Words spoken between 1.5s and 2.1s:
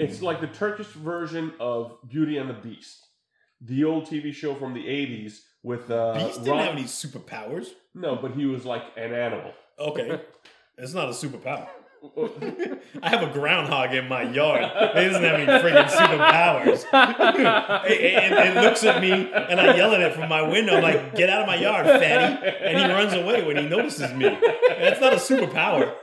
of